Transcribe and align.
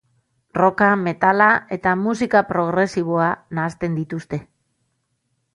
Rocka, 0.59 0.87
metala 1.07 1.49
eta 1.77 1.93
musika 2.07 2.43
progresiboa 2.53 3.29
nahasten 3.59 4.03
dituzte. 4.03 4.45